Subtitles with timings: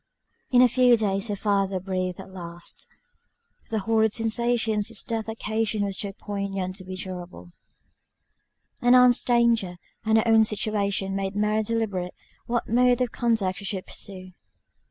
[0.49, 2.87] In a few days her father breathed his last.
[3.69, 7.51] The horrid sensations his death occasioned were too poignant to be durable:
[8.81, 12.15] and Ann's danger, and her own situation, made Mary deliberate
[12.47, 14.31] what mode of conduct she should pursue.